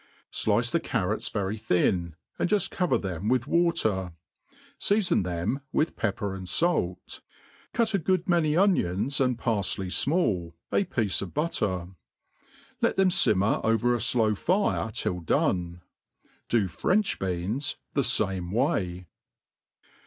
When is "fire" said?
14.33-14.89